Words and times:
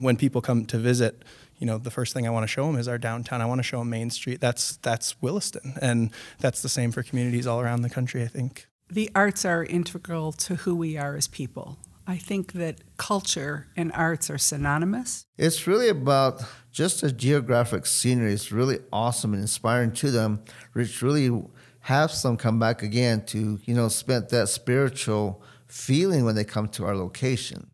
When 0.00 0.16
people 0.16 0.40
come 0.40 0.64
to 0.66 0.78
visit, 0.78 1.24
you 1.58 1.66
know, 1.66 1.76
the 1.76 1.90
first 1.90 2.14
thing 2.14 2.24
I 2.24 2.30
want 2.30 2.44
to 2.44 2.48
show 2.48 2.64
them 2.66 2.76
is 2.76 2.86
our 2.86 2.98
downtown. 2.98 3.40
I 3.40 3.46
want 3.46 3.58
to 3.58 3.64
show 3.64 3.80
them 3.80 3.90
Main 3.90 4.10
Street. 4.10 4.40
That's 4.40 4.76
that's 4.76 5.20
Williston, 5.20 5.74
and 5.82 6.10
that's 6.38 6.62
the 6.62 6.68
same 6.68 6.92
for 6.92 7.02
communities 7.02 7.48
all 7.48 7.60
around 7.60 7.82
the 7.82 7.90
country. 7.90 8.22
I 8.22 8.28
think 8.28 8.68
the 8.88 9.10
arts 9.14 9.44
are 9.44 9.64
integral 9.64 10.30
to 10.32 10.54
who 10.54 10.76
we 10.76 10.96
are 10.96 11.16
as 11.16 11.26
people. 11.26 11.78
I 12.06 12.16
think 12.16 12.52
that 12.52 12.78
culture 12.96 13.66
and 13.76 13.92
arts 13.92 14.30
are 14.30 14.38
synonymous. 14.38 15.26
It's 15.36 15.66
really 15.66 15.88
about 15.88 16.42
just 16.70 17.00
the 17.00 17.10
geographic 17.10 17.84
scenery. 17.84 18.32
It's 18.32 18.50
really 18.52 18.78
awesome 18.92 19.34
and 19.34 19.42
inspiring 19.42 19.92
to 19.94 20.10
them, 20.10 20.42
which 20.72 21.02
really 21.02 21.42
have 21.80 22.22
them 22.22 22.36
come 22.36 22.58
back 22.60 22.82
again 22.82 23.26
to 23.26 23.58
you 23.64 23.74
know 23.74 23.88
spend 23.88 24.30
that 24.30 24.48
spiritual 24.48 25.42
feeling 25.66 26.24
when 26.24 26.36
they 26.36 26.44
come 26.44 26.68
to 26.68 26.84
our 26.84 26.96
location. 26.96 27.70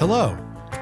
Hello, 0.00 0.34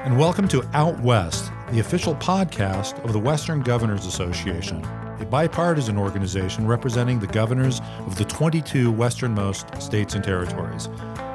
and 0.05 0.17
welcome 0.17 0.47
to 0.47 0.63
Out 0.71 0.97
West, 1.01 1.51
the 1.71 1.81
official 1.81 2.15
podcast 2.15 3.03
of 3.03 3.11
the 3.11 3.19
Western 3.19 3.59
Governors 3.61 4.05
Association, 4.05 4.81
a 5.19 5.25
bipartisan 5.25 5.97
organization 5.97 6.65
representing 6.65 7.19
the 7.19 7.27
governors 7.27 7.81
of 8.07 8.15
the 8.15 8.23
22 8.23 8.89
westernmost 8.93 9.81
states 9.81 10.15
and 10.15 10.23
territories. 10.23 10.87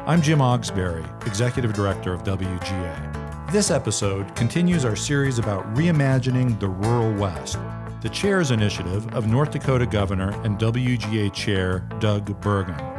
I'm 0.06 0.22
Jim 0.22 0.38
Ogsbury, 0.38 1.04
Executive 1.26 1.74
Director 1.74 2.14
of 2.14 2.22
WGA. 2.22 3.52
This 3.52 3.70
episode 3.70 4.34
continues 4.34 4.86
our 4.86 4.96
series 4.96 5.38
about 5.38 5.62
reimagining 5.74 6.58
the 6.58 6.68
rural 6.68 7.12
West, 7.12 7.58
the 8.00 8.08
chair's 8.08 8.50
initiative 8.50 9.12
of 9.12 9.26
North 9.26 9.50
Dakota 9.50 9.84
Governor 9.84 10.30
and 10.42 10.58
WGA 10.58 11.30
Chair 11.34 11.80
Doug 12.00 12.40
Burgum. 12.40 12.93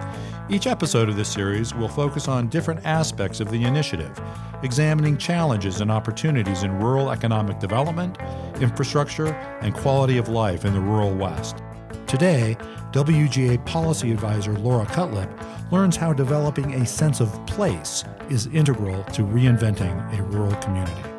Each 0.47 0.67
episode 0.67 1.09
of 1.09 1.15
this 1.15 1.27
series 1.27 1.73
will 1.73 1.87
focus 1.87 2.27
on 2.27 2.49
different 2.49 2.85
aspects 2.85 3.39
of 3.39 3.49
the 3.49 3.63
initiative, 3.63 4.21
examining 4.61 5.17
challenges 5.17 5.81
and 5.81 5.89
opportunities 5.89 6.61
in 6.61 6.79
rural 6.79 7.09
economic 7.09 7.57
development, 7.57 8.19
infrastructure, 8.61 9.33
and 9.61 9.73
quality 9.73 10.19
of 10.19 10.29
life 10.29 10.63
in 10.63 10.73
the 10.73 10.79
rural 10.79 11.15
West. 11.15 11.63
Today, 12.05 12.55
WGA 12.91 13.65
Policy 13.65 14.11
Advisor 14.11 14.53
Laura 14.53 14.85
Cutlip 14.85 15.31
learns 15.71 15.95
how 15.95 16.13
developing 16.13 16.75
a 16.75 16.85
sense 16.85 17.21
of 17.21 17.43
place 17.47 18.03
is 18.29 18.45
integral 18.47 19.03
to 19.05 19.23
reinventing 19.23 20.19
a 20.19 20.21
rural 20.21 20.55
community. 20.57 21.14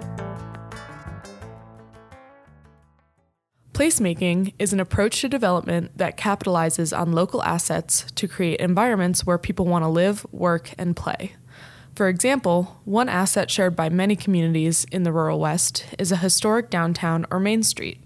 Placemaking 3.77 4.55
is 4.59 4.73
an 4.73 4.81
approach 4.81 5.21
to 5.21 5.29
development 5.29 5.99
that 5.99 6.17
capitalizes 6.17 6.99
on 6.99 7.13
local 7.13 7.43
assets 7.43 8.07
to 8.15 8.27
create 8.27 8.59
environments 8.59 9.27
where 9.27 9.37
people 9.37 9.67
want 9.67 9.85
to 9.85 9.89
live, 9.91 10.25
work, 10.33 10.71
and 10.79 10.97
play. 10.97 11.33
For 11.95 12.09
example, 12.09 12.81
one 12.87 13.11
asset 13.11 13.51
shared 13.51 13.77
by 13.77 13.91
many 13.91 14.17
communities 14.17 14.87
in 14.91 15.03
the 15.03 15.13
rural 15.13 15.41
West 15.41 15.85
is 15.99 16.11
a 16.11 16.17
historic 16.17 16.71
downtown 16.71 17.27
or 17.31 17.39
Main 17.39 17.63
Street. 17.63 18.01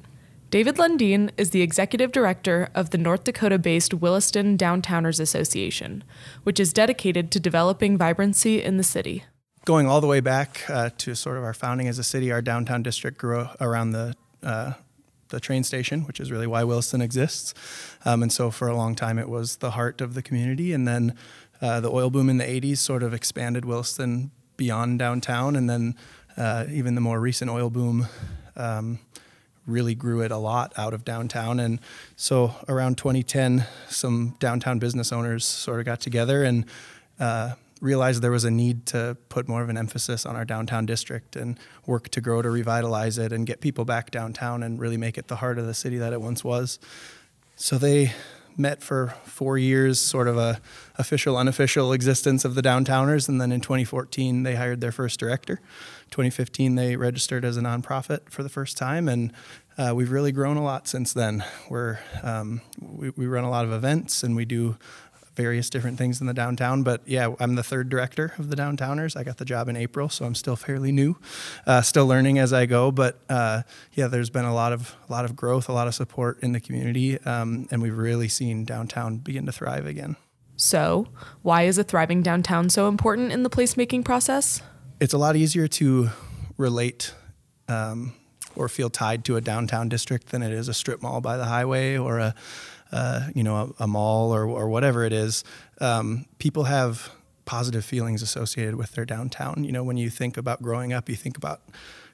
David 0.50 0.74
Lundeen 0.74 1.30
is 1.36 1.50
the 1.50 1.62
executive 1.62 2.10
director 2.10 2.68
of 2.74 2.90
the 2.90 2.98
North 2.98 3.22
Dakota 3.22 3.56
based 3.56 3.94
Williston 3.94 4.58
Downtowners 4.58 5.20
Association, 5.20 6.02
which 6.42 6.58
is 6.58 6.72
dedicated 6.72 7.30
to 7.30 7.38
developing 7.38 7.96
vibrancy 7.96 8.60
in 8.60 8.77
the 8.77 8.82
city. 8.82 9.22
Going 9.64 9.86
all 9.86 10.00
the 10.00 10.08
way 10.08 10.18
back 10.18 10.68
uh, 10.68 10.90
to 10.98 11.14
sort 11.14 11.38
of 11.38 11.44
our 11.44 11.55
founding 11.55 11.86
as 11.86 12.00
a 12.00 12.02
city, 12.02 12.32
our 12.32 12.42
downtown 12.42 12.82
district 12.82 13.18
grew 13.18 13.46
around 13.60 13.92
the 13.92 14.16
uh, 14.42 14.72
the 15.31 15.41
train 15.41 15.64
station, 15.64 16.03
which 16.03 16.20
is 16.20 16.31
really 16.31 16.47
why 16.47 16.62
Williston 16.64 17.00
exists. 17.00 17.55
Um, 18.05 18.23
and 18.23 18.33
so 18.33 18.50
for 18.50 18.69
a 18.69 18.77
long 18.77 18.95
time, 18.95 19.19
it 19.19 19.28
was 19.28 19.56
the 19.56 19.73
heart 19.73 20.00
of 20.00 20.14
the 20.14 20.23
community. 20.23 20.73
And 20.73 20.86
then 20.86 21.17
uh, 21.61 21.81
the 21.81 21.91
oil 21.91 22.11
boom 22.11 22.28
in 22.28 22.36
the 22.36 22.45
80s 22.45 22.78
sort 22.78 23.03
of 23.03 23.14
expanded 23.14 23.64
Williston 23.64 24.31
beyond 24.57 24.98
downtown. 24.98 25.57
And 25.57 25.69
then 25.69 25.96
uh, 26.36 26.67
even 26.70 26.95
the 26.95 27.01
more 27.01 27.20
recent 27.20 27.51
oil 27.51 27.70
boom 27.70 28.07
um, 28.57 28.98
really 29.67 29.95
grew 29.95 30.20
it 30.20 30.30
a 30.30 30.36
lot 30.36 30.73
out 30.77 30.95
of 30.95 31.05
downtown. 31.05 31.61
And 31.61 31.80
so 32.17 32.55
around 32.69 32.98
2010, 32.98 33.67
some 33.89 34.36
downtown 34.39 34.79
business 34.79 35.13
owners 35.13 35.45
sort 35.45 35.80
of 35.80 35.86
got 35.86 36.01
together 36.01 36.45
and 36.45 36.64
uh, 37.19 37.55
realized 37.80 38.23
there 38.23 38.30
was 38.30 38.45
a 38.45 38.51
need 38.51 38.86
to 38.86 39.17
put 39.29 39.48
more 39.48 39.63
of 39.63 39.68
an 39.68 39.77
emphasis 39.77 40.27
on 40.27 40.36
our 40.36 40.45
downtown 40.45 40.86
district 40.86 41.35
and 41.35 41.58
work 41.86 42.08
to 42.11 42.20
grow 42.20 42.42
to 42.42 42.51
revitalize 42.51 43.18
it 43.18 43.33
and 43.33 43.46
get 43.46 43.61
people 43.61 43.85
back 43.85 44.11
downtown 44.11 44.63
and 44.63 44.79
really 44.79 44.98
make 44.98 45.17
it 45.17 45.29
the 45.29 45.36
heart 45.36 45.58
of 45.58 45.67
the 45.67 45.74
city 45.74 45.96
that 45.98 46.13
it 46.13 46.20
once 46.20 46.45
was. 46.45 46.79
So 47.57 47.79
they 47.79 48.13
met 48.57 48.83
for 48.83 49.14
four 49.24 49.58
years, 49.58 49.98
sort 49.98 50.29
of 50.29 50.36
a 50.36 50.61
official, 50.98 51.36
unofficial 51.36 51.92
existence 51.92 52.45
of 52.45 52.55
the 52.55 52.63
downtowners, 52.63 53.29
and 53.29 53.40
then 53.40 53.52
in 53.52 53.61
2014 53.61 54.42
they 54.42 54.57
hired 54.57 54.80
their 54.80 54.92
first 54.92 55.19
director. 55.19 55.57
2015 56.11 56.74
they 56.74 56.96
registered 56.96 57.45
as 57.45 57.57
a 57.57 57.61
nonprofit 57.61 58.29
for 58.30 58.42
the 58.42 58.48
first 58.48 58.77
time, 58.77 59.08
and 59.08 59.33
uh, 59.79 59.92
we've 59.95 60.11
really 60.11 60.33
grown 60.33 60.57
a 60.57 60.63
lot 60.63 60.86
since 60.86 61.13
then. 61.13 61.45
We're 61.69 61.98
um, 62.23 62.61
we, 62.80 63.11
we 63.11 63.27
run 63.27 63.45
a 63.45 63.51
lot 63.51 63.64
of 63.64 63.73
events 63.73 64.23
and 64.23 64.36
we 64.36 64.45
do 64.45 64.77
various 65.40 65.70
different 65.70 65.96
things 65.96 66.20
in 66.20 66.27
the 66.27 66.34
downtown. 66.34 66.83
But 66.83 67.01
yeah, 67.06 67.34
I'm 67.40 67.55
the 67.55 67.62
third 67.62 67.89
director 67.89 68.34
of 68.39 68.51
the 68.51 68.56
downtowners. 68.56 69.17
I 69.17 69.24
got 69.24 69.39
the 69.39 69.45
job 69.46 69.68
in 69.68 69.77
April, 69.77 70.11
so 70.11 70.27
I'm 70.27 70.34
still 70.34 70.56
fairly 70.56 70.92
new, 70.92 71.17
uh, 71.67 71.80
still 71.80 72.06
learning 72.06 72.39
as 72.39 72.52
I 72.52 72.67
go. 72.67 72.90
But 72.90 73.18
uh, 73.28 73.62
yeah, 73.95 74.08
there's 74.08 74.28
been 74.28 74.45
a 74.45 74.55
lot 74.55 74.73
of 74.73 74.95
a 75.08 75.12
lot 75.12 75.24
of 75.24 75.34
growth, 75.34 75.68
a 75.68 75.73
lot 75.73 75.89
of 75.89 75.95
support 75.95 76.42
in 76.42 76.52
the 76.52 76.61
community, 76.61 77.18
um, 77.20 77.67
and 77.70 77.80
we've 77.80 77.96
really 77.96 78.28
seen 78.28 78.64
downtown 78.64 79.17
begin 79.17 79.46
to 79.46 79.52
thrive 79.52 79.86
again. 79.86 80.17
So, 80.56 81.08
why 81.40 81.62
is 81.62 81.78
a 81.78 81.84
thriving 81.84 82.22
downtown 82.22 82.68
so 82.68 82.86
important 82.86 83.33
in 83.33 83.42
the 83.42 83.51
placemaking 83.51 84.05
process? 84.05 84.61
It's 85.01 85.14
a 85.14 85.18
lot 85.18 85.36
easier 85.36 85.68
to 85.68 86.11
relate. 86.58 87.14
Um, 87.67 88.14
or 88.57 88.68
feel 88.68 88.90
tied 88.90 89.24
to 89.24 89.36
a 89.36 89.40
downtown 89.40 89.89
district 89.89 90.30
than 90.30 90.42
it 90.42 90.51
is 90.51 90.67
a 90.67 90.74
strip 90.74 91.01
mall 91.01 91.20
by 91.20 91.36
the 91.36 91.45
highway 91.45 91.96
or 91.96 92.18
a 92.18 92.34
uh, 92.92 93.28
you 93.34 93.42
know, 93.42 93.74
a, 93.78 93.84
a, 93.84 93.86
mall 93.86 94.34
or, 94.34 94.45
or 94.46 94.68
whatever 94.68 95.05
it 95.05 95.12
is, 95.12 95.45
um, 95.80 96.27
people 96.39 96.64
have 96.64 97.11
positive 97.45 97.84
feelings 97.84 98.23
associated 98.23 98.74
with 98.74 98.92
their 98.92 99.05
downtown. 99.05 99.64
You 99.64 99.73
know, 99.73 99.84
when 99.84 99.96
you 99.96 100.11
think 100.11 100.36
about 100.36 100.62
growing 100.62 100.92
up, 100.92 101.08
you 101.08 101.17
think 101.17 101.36
about 101.36 101.62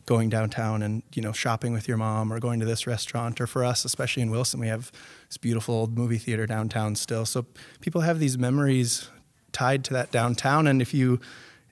going 0.07 0.29
downtown 0.29 0.83
and 0.83 1.03
you 1.15 1.21
know 1.21 1.33
shopping 1.33 1.73
with 1.73 1.89
your 1.89 1.97
mom 1.97 2.33
or 2.33 2.39
going 2.39 2.61
to 2.61 2.67
this 2.67 2.87
restaurant. 2.87 3.41
Or 3.41 3.47
for 3.47 3.65
us 3.65 3.85
especially 3.85 4.23
in 4.23 4.31
Williston 4.31 4.61
we 4.61 4.69
have 4.69 4.91
this 5.29 5.37
beautiful 5.37 5.75
old 5.75 5.99
movie 5.99 6.19
theater 6.19 6.47
downtown 6.47 6.95
still. 6.95 7.27
So 7.27 7.45
people 7.81 8.03
have 8.03 8.19
these 8.19 8.39
memories 8.39 9.11
tied 9.53 9.85
to 9.85 9.93
that 9.95 10.13
downtown. 10.13 10.67
And 10.67 10.81
if 10.81 10.95
you 10.95 11.21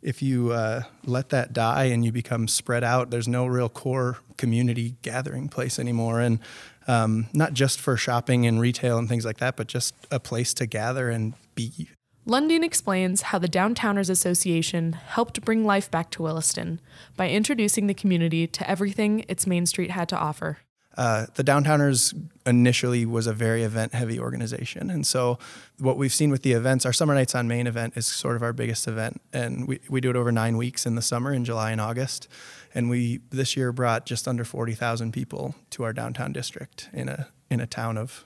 if 0.02 0.20
you 0.20 0.52
uh, 0.52 0.82
let 1.06 1.30
that 1.30 1.54
die 1.54 1.84
and 1.84 2.04
you 2.04 2.12
become 2.12 2.48
spread 2.48 2.84
out 2.84 3.10
there's 3.10 3.28
no 3.28 3.46
real 3.46 3.68
core 3.68 4.18
community 4.36 4.96
gathering 5.02 5.48
place 5.48 5.78
anymore. 5.78 6.20
And 6.20 6.40
um, 6.86 7.26
not 7.32 7.52
just 7.52 7.80
for 7.80 7.96
shopping 7.96 8.46
and 8.46 8.60
retail 8.60 8.98
and 8.98 9.08
things 9.08 9.24
like 9.24 9.38
that, 9.38 9.56
but 9.56 9.66
just 9.66 9.94
a 10.10 10.20
place 10.20 10.54
to 10.54 10.66
gather 10.66 11.10
and 11.10 11.34
be. 11.54 11.88
Lundeen 12.26 12.64
explains 12.64 13.22
how 13.22 13.38
the 13.38 13.48
Downtowners 13.48 14.08
Association 14.08 14.94
helped 14.94 15.44
bring 15.44 15.64
life 15.64 15.90
back 15.90 16.10
to 16.12 16.22
Williston 16.22 16.80
by 17.16 17.28
introducing 17.28 17.86
the 17.86 17.94
community 17.94 18.46
to 18.46 18.68
everything 18.68 19.24
its 19.28 19.46
Main 19.46 19.66
Street 19.66 19.90
had 19.90 20.08
to 20.08 20.16
offer. 20.16 20.58
Uh, 20.96 21.26
the 21.34 21.42
Downtowners 21.42 22.14
initially 22.46 23.04
was 23.04 23.26
a 23.26 23.32
very 23.32 23.62
event 23.64 23.92
heavy 23.92 24.18
organization. 24.18 24.90
And 24.90 25.04
so, 25.04 25.38
what 25.78 25.96
we've 25.98 26.12
seen 26.12 26.30
with 26.30 26.42
the 26.42 26.52
events, 26.52 26.86
our 26.86 26.92
Summer 26.92 27.14
Nights 27.14 27.34
on 27.34 27.48
Main 27.48 27.66
event 27.66 27.94
is 27.96 28.06
sort 28.06 28.36
of 28.36 28.42
our 28.42 28.52
biggest 28.52 28.86
event. 28.86 29.20
And 29.32 29.66
we, 29.66 29.80
we 29.88 30.00
do 30.00 30.08
it 30.08 30.16
over 30.16 30.30
nine 30.30 30.56
weeks 30.56 30.86
in 30.86 30.94
the 30.94 31.02
summer, 31.02 31.34
in 31.34 31.44
July 31.44 31.72
and 31.72 31.80
August 31.80 32.28
and 32.74 32.90
we 32.90 33.20
this 33.30 33.56
year 33.56 33.72
brought 33.72 34.06
just 34.06 34.26
under 34.26 34.44
40,000 34.44 35.12
people 35.12 35.54
to 35.70 35.84
our 35.84 35.92
downtown 35.92 36.32
district 36.32 36.88
in 36.92 37.08
a 37.08 37.28
in 37.50 37.60
a 37.60 37.66
town 37.66 37.96
of 37.96 38.24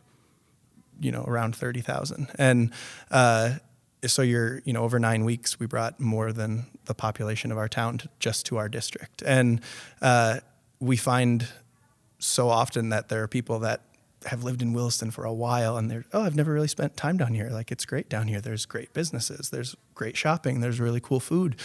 you 1.00 1.12
know 1.12 1.24
around 1.24 1.54
30,000 1.54 2.28
and 2.38 2.72
uh, 3.10 3.54
so 4.06 4.22
you're 4.22 4.60
you 4.64 4.72
know 4.72 4.82
over 4.82 4.98
nine 4.98 5.24
weeks 5.24 5.58
we 5.58 5.66
brought 5.66 5.98
more 5.98 6.32
than 6.32 6.66
the 6.84 6.94
population 6.94 7.50
of 7.50 7.58
our 7.58 7.68
town 7.68 7.98
to, 7.98 8.08
just 8.18 8.46
to 8.46 8.56
our 8.56 8.68
district. 8.68 9.22
And 9.22 9.60
uh, 10.02 10.40
we 10.80 10.96
find 10.96 11.46
so 12.18 12.48
often 12.48 12.88
that 12.88 13.08
there 13.08 13.22
are 13.22 13.28
people 13.28 13.60
that 13.60 13.82
have 14.28 14.44
lived 14.44 14.62
in 14.62 14.72
Williston 14.72 15.10
for 15.10 15.24
a 15.24 15.32
while 15.32 15.76
and 15.76 15.90
they're, 15.90 16.04
oh, 16.12 16.22
I've 16.22 16.36
never 16.36 16.52
really 16.52 16.68
spent 16.68 16.96
time 16.96 17.16
down 17.16 17.34
here. 17.34 17.50
Like, 17.50 17.72
it's 17.72 17.84
great 17.84 18.08
down 18.08 18.28
here. 18.28 18.40
There's 18.40 18.66
great 18.66 18.92
businesses, 18.92 19.50
there's 19.50 19.74
great 19.94 20.16
shopping, 20.16 20.60
there's 20.60 20.80
really 20.80 21.00
cool 21.00 21.20
food. 21.20 21.56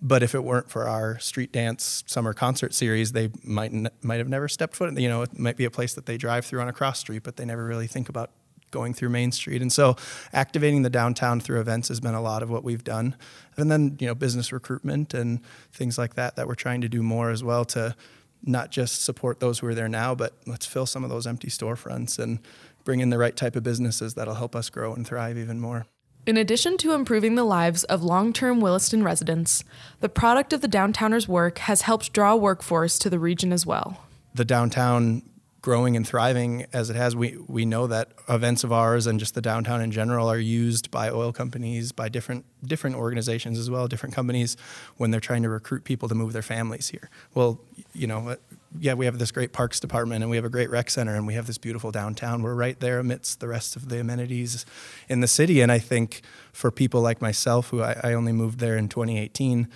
But 0.00 0.22
if 0.22 0.34
it 0.34 0.44
weren't 0.44 0.70
for 0.70 0.88
our 0.88 1.18
street 1.18 1.52
dance 1.52 2.04
summer 2.06 2.32
concert 2.32 2.74
series, 2.74 3.12
they 3.12 3.30
might, 3.42 3.72
n- 3.72 3.90
might 4.02 4.18
have 4.18 4.28
never 4.28 4.48
stepped 4.48 4.76
foot 4.76 4.88
in, 4.88 4.96
you 4.96 5.08
know, 5.08 5.22
it 5.22 5.38
might 5.38 5.56
be 5.56 5.64
a 5.64 5.70
place 5.70 5.94
that 5.94 6.06
they 6.06 6.16
drive 6.16 6.44
through 6.44 6.60
on 6.60 6.68
a 6.68 6.72
cross 6.72 7.00
street, 7.00 7.22
but 7.22 7.36
they 7.36 7.44
never 7.44 7.64
really 7.64 7.86
think 7.86 8.08
about 8.08 8.30
going 8.70 8.94
through 8.94 9.08
Main 9.08 9.32
Street. 9.32 9.62
And 9.62 9.72
so 9.72 9.96
activating 10.32 10.82
the 10.82 10.90
downtown 10.90 11.40
through 11.40 11.60
events 11.60 11.88
has 11.88 12.00
been 12.00 12.14
a 12.14 12.22
lot 12.22 12.42
of 12.42 12.50
what 12.50 12.64
we've 12.64 12.84
done. 12.84 13.16
And 13.56 13.70
then, 13.70 13.96
you 14.00 14.06
know, 14.06 14.14
business 14.14 14.52
recruitment 14.52 15.12
and 15.14 15.40
things 15.72 15.98
like 15.98 16.14
that 16.14 16.36
that 16.36 16.46
we're 16.46 16.54
trying 16.54 16.80
to 16.82 16.88
do 16.88 17.02
more 17.02 17.30
as 17.30 17.42
well 17.42 17.64
to 17.66 17.96
not 18.42 18.70
just 18.70 19.02
support 19.02 19.40
those 19.40 19.58
who 19.58 19.66
are 19.66 19.74
there 19.74 19.88
now, 19.88 20.14
but 20.14 20.34
let's 20.46 20.66
fill 20.66 20.86
some 20.86 21.04
of 21.04 21.10
those 21.10 21.26
empty 21.26 21.48
storefronts 21.48 22.18
and 22.18 22.38
bring 22.84 23.00
in 23.00 23.10
the 23.10 23.18
right 23.18 23.36
type 23.36 23.56
of 23.56 23.62
businesses 23.62 24.14
that'll 24.14 24.34
help 24.34 24.56
us 24.56 24.70
grow 24.70 24.94
and 24.94 25.06
thrive 25.06 25.36
even 25.36 25.60
more. 25.60 25.86
In 26.26 26.36
addition 26.36 26.76
to 26.78 26.92
improving 26.92 27.34
the 27.34 27.44
lives 27.44 27.84
of 27.84 28.02
long 28.02 28.32
term 28.32 28.60
Williston 28.60 29.02
residents, 29.02 29.64
the 30.00 30.08
product 30.08 30.52
of 30.52 30.60
the 30.60 30.68
downtowners' 30.68 31.26
work 31.26 31.58
has 31.58 31.82
helped 31.82 32.12
draw 32.12 32.34
workforce 32.36 32.98
to 33.00 33.10
the 33.10 33.18
region 33.18 33.52
as 33.52 33.64
well. 33.64 34.04
The 34.34 34.44
downtown 34.44 35.22
growing 35.62 35.94
and 35.96 36.06
thriving 36.06 36.66
as 36.72 36.88
it 36.88 36.96
has, 36.96 37.14
we, 37.14 37.36
we 37.46 37.64
know 37.64 37.86
that 37.86 38.08
events 38.28 38.64
of 38.64 38.72
ours 38.72 39.06
and 39.06 39.20
just 39.20 39.34
the 39.34 39.42
downtown 39.42 39.80
in 39.82 39.90
general 39.90 40.30
are 40.30 40.38
used 40.38 40.90
by 40.90 41.10
oil 41.10 41.32
companies, 41.32 41.92
by 41.92 42.08
different 42.08 42.44
different 42.64 42.96
organizations 42.96 43.58
as 43.58 43.70
well, 43.70 43.88
different 43.88 44.14
companies 44.14 44.56
when 44.96 45.10
they're 45.10 45.20
trying 45.20 45.42
to 45.42 45.48
recruit 45.48 45.84
people 45.84 46.08
to 46.08 46.14
move 46.14 46.32
their 46.32 46.42
families 46.42 46.88
here. 46.88 47.08
Well, 47.34 47.60
you 47.92 48.06
know, 48.06 48.36
yeah, 48.78 48.94
we 48.94 49.06
have 49.06 49.18
this 49.18 49.30
great 49.30 49.52
parks 49.52 49.80
department 49.80 50.22
and 50.22 50.30
we 50.30 50.36
have 50.36 50.44
a 50.44 50.50
great 50.50 50.70
rec 50.70 50.90
center 50.90 51.14
and 51.14 51.26
we 51.26 51.34
have 51.34 51.46
this 51.46 51.58
beautiful 51.58 51.90
downtown. 51.90 52.42
We're 52.42 52.54
right 52.54 52.78
there 52.78 52.98
amidst 52.98 53.40
the 53.40 53.48
rest 53.48 53.76
of 53.76 53.88
the 53.88 54.00
amenities 54.00 54.64
in 55.08 55.20
the 55.20 55.28
city. 55.28 55.60
And 55.60 55.72
I 55.72 55.78
think 55.78 56.22
for 56.52 56.70
people 56.70 57.00
like 57.00 57.20
myself, 57.20 57.70
who 57.70 57.82
I, 57.82 57.98
I 58.02 58.12
only 58.12 58.32
moved 58.32 58.60
there 58.60 58.76
in 58.76 58.88
2018, 58.88 59.68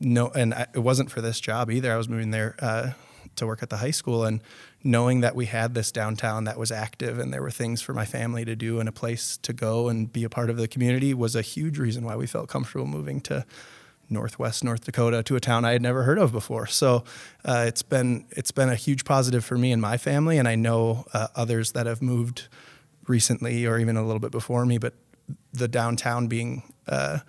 no, 0.00 0.28
and 0.30 0.52
I, 0.54 0.66
it 0.74 0.80
wasn't 0.80 1.10
for 1.10 1.20
this 1.20 1.38
job 1.38 1.70
either. 1.70 1.92
I 1.92 1.96
was 1.96 2.08
moving 2.08 2.32
there 2.32 2.56
uh, 2.58 2.92
to 3.36 3.46
work 3.46 3.62
at 3.62 3.70
the 3.70 3.78
high 3.78 3.90
school 3.90 4.24
and 4.24 4.40
knowing 4.84 5.20
that 5.20 5.34
we 5.34 5.46
had 5.46 5.74
this 5.74 5.92
downtown 5.92 6.44
that 6.44 6.58
was 6.58 6.72
active 6.72 7.18
and 7.18 7.32
there 7.32 7.42
were 7.42 7.50
things 7.50 7.80
for 7.80 7.94
my 7.94 8.04
family 8.04 8.44
to 8.44 8.56
do 8.56 8.80
and 8.80 8.88
a 8.88 8.92
place 8.92 9.36
to 9.38 9.52
go 9.52 9.88
and 9.88 10.12
be 10.12 10.24
a 10.24 10.28
part 10.28 10.50
of 10.50 10.56
the 10.56 10.68
community 10.68 11.14
was 11.14 11.36
a 11.36 11.42
huge 11.42 11.78
reason 11.78 12.04
why 12.04 12.16
we 12.16 12.26
felt 12.26 12.48
comfortable 12.48 12.86
moving 12.86 13.20
to 13.20 13.44
northwest 14.12 14.62
North 14.62 14.84
Dakota 14.84 15.22
to 15.22 15.36
a 15.36 15.40
town 15.40 15.64
I 15.64 15.72
had 15.72 15.82
never 15.82 16.02
heard 16.02 16.18
of 16.18 16.32
before. 16.32 16.66
So 16.66 17.04
uh, 17.44 17.64
it's 17.66 17.82
been 17.82 18.26
it's 18.30 18.50
been 18.50 18.68
a 18.68 18.74
huge 18.74 19.04
positive 19.04 19.44
for 19.44 19.56
me 19.56 19.72
and 19.72 19.80
my 19.80 19.96
family, 19.96 20.38
and 20.38 20.46
I 20.46 20.54
know 20.54 21.06
uh, 21.12 21.28
others 21.34 21.72
that 21.72 21.86
have 21.86 22.02
moved 22.02 22.48
recently 23.06 23.66
or 23.66 23.78
even 23.78 23.96
a 23.96 24.04
little 24.04 24.20
bit 24.20 24.30
before 24.30 24.64
me. 24.66 24.78
But 24.78 24.94
the 25.52 25.68
downtown 25.68 26.28
being 26.28 26.62
uh, 26.86 27.20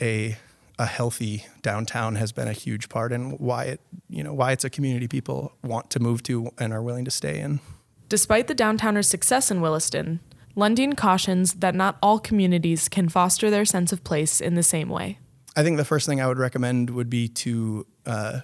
a 0.00 0.36
a 0.78 0.86
healthy 0.86 1.46
downtown 1.62 2.16
has 2.16 2.32
been 2.32 2.48
a 2.48 2.52
huge 2.52 2.88
part 2.88 3.12
and 3.12 3.38
why 3.38 3.64
it 3.64 3.80
you 4.08 4.22
know 4.22 4.32
why 4.32 4.52
it's 4.52 4.64
a 4.64 4.70
community 4.70 5.08
people 5.08 5.52
want 5.62 5.90
to 5.90 6.00
move 6.00 6.22
to 6.24 6.50
and 6.58 6.72
are 6.72 6.82
willing 6.82 7.04
to 7.04 7.10
stay 7.10 7.40
in. 7.40 7.60
Despite 8.08 8.48
the 8.48 8.54
downtowners' 8.54 9.06
success 9.06 9.50
in 9.50 9.60
Williston, 9.60 10.20
Lundeen 10.56 10.96
cautions 10.96 11.54
that 11.54 11.74
not 11.74 11.96
all 12.02 12.18
communities 12.18 12.88
can 12.88 13.08
foster 13.08 13.50
their 13.50 13.64
sense 13.64 13.92
of 13.92 14.04
place 14.04 14.40
in 14.40 14.54
the 14.54 14.62
same 14.62 14.88
way. 14.88 15.18
I 15.56 15.62
think 15.62 15.76
the 15.76 15.84
first 15.84 16.06
thing 16.06 16.20
I 16.20 16.26
would 16.26 16.38
recommend 16.38 16.90
would 16.90 17.08
be 17.08 17.28
to 17.28 17.86
uh, 18.06 18.40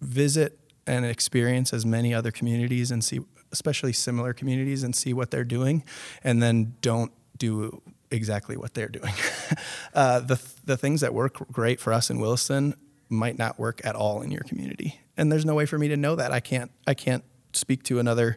visit 0.00 0.58
and 0.86 1.04
experience 1.04 1.72
as 1.72 1.86
many 1.86 2.12
other 2.12 2.30
communities 2.30 2.90
and 2.90 3.02
see, 3.02 3.20
especially 3.52 3.92
similar 3.92 4.32
communities, 4.32 4.82
and 4.82 4.94
see 4.94 5.12
what 5.12 5.30
they're 5.30 5.44
doing, 5.44 5.84
and 6.22 6.42
then 6.42 6.74
don't 6.80 7.12
do 7.38 7.82
exactly 8.14 8.56
what 8.56 8.74
they're 8.74 8.88
doing. 8.88 9.12
uh, 9.94 10.20
the 10.20 10.40
the 10.64 10.76
things 10.76 11.00
that 11.00 11.14
work 11.14 11.36
great 11.52 11.80
for 11.80 11.92
us 11.92 12.10
in 12.10 12.18
Williston 12.18 12.74
might 13.08 13.38
not 13.38 13.58
work 13.58 13.80
at 13.84 13.94
all 13.94 14.22
in 14.22 14.30
your 14.30 14.42
community, 14.42 15.00
and 15.16 15.30
there's 15.30 15.44
no 15.44 15.54
way 15.54 15.66
for 15.66 15.78
me 15.78 15.88
to 15.88 15.96
know 15.96 16.16
that. 16.16 16.32
I 16.32 16.40
can't 16.40 16.70
I 16.86 16.94
can't 16.94 17.24
speak 17.52 17.82
to 17.84 17.98
another. 17.98 18.36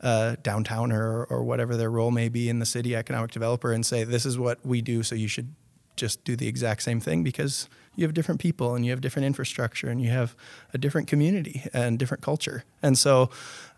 Uh, 0.00 0.34
downtowner 0.42 0.98
or, 0.98 1.24
or 1.26 1.44
whatever 1.44 1.76
their 1.76 1.88
role 1.88 2.10
may 2.10 2.28
be 2.28 2.48
in 2.48 2.58
the 2.58 2.66
city 2.66 2.96
economic 2.96 3.30
developer 3.30 3.72
and 3.72 3.86
say 3.86 4.02
this 4.02 4.26
is 4.26 4.36
what 4.36 4.58
we 4.66 4.82
do 4.82 5.04
so 5.04 5.14
you 5.14 5.28
should 5.28 5.54
just 5.94 6.24
do 6.24 6.34
the 6.34 6.48
exact 6.48 6.82
same 6.82 6.98
thing 6.98 7.22
because 7.22 7.68
you 7.94 8.04
have 8.04 8.14
different 8.14 8.40
people 8.40 8.74
and 8.74 8.84
you 8.84 8.90
have 8.90 9.00
different 9.00 9.26
infrastructure 9.26 9.88
and 9.88 10.00
you 10.00 10.10
have 10.10 10.34
a 10.72 10.78
different 10.78 11.08
community 11.08 11.62
and 11.72 11.98
different 11.98 12.22
culture. 12.22 12.64
And 12.82 12.96
so 12.96 13.30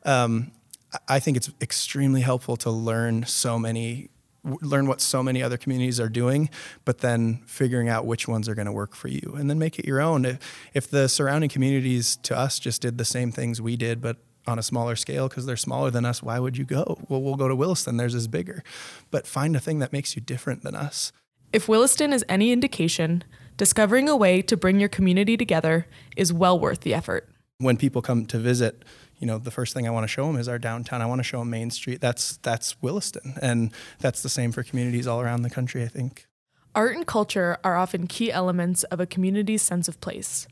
um, 0.04 0.52
I 1.08 1.18
think 1.18 1.36
it's 1.36 1.50
extremely 1.60 2.20
helpful 2.20 2.56
to 2.58 2.70
learn 2.70 3.24
so 3.26 3.58
many 3.58 4.10
learn 4.44 4.86
what 4.86 5.00
so 5.00 5.22
many 5.22 5.42
other 5.42 5.56
communities 5.56 5.98
are 5.98 6.08
doing, 6.08 6.50
but 6.84 6.98
then 6.98 7.42
figuring 7.46 7.88
out 7.88 8.06
which 8.06 8.28
ones 8.28 8.48
are 8.48 8.54
going 8.54 8.66
to 8.66 8.72
work 8.72 8.94
for 8.94 9.08
you 9.08 9.34
and 9.38 9.48
then 9.48 9.58
make 9.58 9.78
it 9.78 9.86
your 9.86 10.00
own. 10.00 10.24
If, 10.24 10.38
if 10.74 10.90
the 10.90 11.08
surrounding 11.08 11.50
communities 11.50 12.16
to 12.16 12.36
us 12.36 12.58
just 12.58 12.82
did 12.82 12.98
the 12.98 13.04
same 13.04 13.32
things 13.32 13.60
we 13.60 13.76
did, 13.76 14.00
but 14.00 14.18
on 14.46 14.58
a 14.58 14.62
smaller 14.62 14.94
scale 14.96 15.28
because 15.28 15.46
they're 15.46 15.56
smaller 15.56 15.90
than 15.90 16.04
us, 16.04 16.22
why 16.22 16.38
would 16.38 16.56
you 16.56 16.64
go? 16.64 16.98
Well, 17.08 17.22
we'll 17.22 17.36
go 17.36 17.48
to 17.48 17.56
Williston, 17.56 17.96
theirs 17.96 18.14
is 18.14 18.28
bigger. 18.28 18.62
But 19.10 19.26
find 19.26 19.56
a 19.56 19.60
thing 19.60 19.78
that 19.78 19.92
makes 19.92 20.14
you 20.14 20.22
different 20.22 20.62
than 20.62 20.74
us. 20.74 21.12
If 21.52 21.68
Williston 21.68 22.12
is 22.12 22.24
any 22.28 22.52
indication, 22.52 23.24
discovering 23.56 24.08
a 24.08 24.16
way 24.16 24.42
to 24.42 24.56
bring 24.56 24.80
your 24.80 24.88
community 24.88 25.36
together 25.36 25.86
is 26.16 26.32
well 26.32 26.58
worth 26.58 26.80
the 26.80 26.92
effort. 26.92 27.28
When 27.58 27.76
people 27.76 28.02
come 28.02 28.26
to 28.26 28.38
visit, 28.38 28.84
you 29.18 29.26
know, 29.26 29.38
the 29.38 29.50
first 29.50 29.74
thing 29.74 29.86
I 29.86 29.90
want 29.90 30.04
to 30.04 30.08
show 30.08 30.26
them 30.26 30.36
is 30.36 30.48
our 30.48 30.58
downtown. 30.58 31.00
I 31.00 31.06
want 31.06 31.20
to 31.20 31.24
show 31.24 31.38
them 31.38 31.50
Main 31.50 31.70
Street. 31.70 32.00
That's 32.00 32.36
that's 32.38 32.80
Williston, 32.82 33.34
and 33.40 33.72
that's 34.00 34.22
the 34.22 34.28
same 34.28 34.52
for 34.52 34.62
communities 34.62 35.06
all 35.06 35.20
around 35.20 35.42
the 35.42 35.50
country. 35.50 35.82
I 35.82 35.88
think. 35.88 36.26
Art 36.74 36.96
and 36.96 37.06
culture 37.06 37.58
are 37.62 37.76
often 37.76 38.08
key 38.08 38.32
elements 38.32 38.82
of 38.84 38.98
a 38.98 39.06
community's 39.06 39.62
sense 39.62 39.86
of 39.86 40.00
place. 40.00 40.48